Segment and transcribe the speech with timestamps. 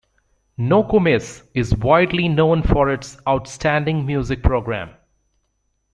[0.57, 4.89] Nokomis is widely known for its outstanding music program.